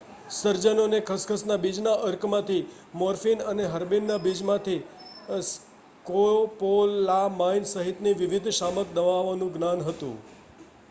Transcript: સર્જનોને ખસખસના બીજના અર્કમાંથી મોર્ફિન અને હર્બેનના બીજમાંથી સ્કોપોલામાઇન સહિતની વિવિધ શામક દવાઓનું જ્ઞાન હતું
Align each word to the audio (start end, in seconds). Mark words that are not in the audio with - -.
સર્જનોને 0.33 0.99
ખસખસના 1.07 1.57
બીજના 1.59 1.97
અર્કમાંથી 2.05 2.61
મોર્ફિન 2.95 3.43
અને 3.45 3.67
હર્બેનના 3.67 4.15
બીજમાંથી 4.23 4.77
સ્કોપોલામાઇન 5.49 6.49
સહિતની 7.73 8.15
વિવિધ 8.23 8.49
શામક 8.55 8.97
દવાઓનું 8.97 9.53
જ્ઞાન 9.53 9.85
હતું 9.85 10.17